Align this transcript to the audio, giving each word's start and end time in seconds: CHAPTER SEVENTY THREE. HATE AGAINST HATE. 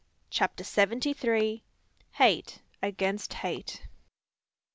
CHAPTER 0.31 0.63
SEVENTY 0.63 1.13
THREE. 1.13 1.63
HATE 2.13 2.57
AGAINST 2.81 3.33
HATE. 3.35 3.83